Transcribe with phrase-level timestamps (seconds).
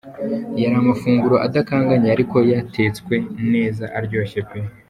[0.61, 3.15] Yari amafunguro adakanganye ariko yatsetswe
[3.53, 4.59] neza aryoshye pe.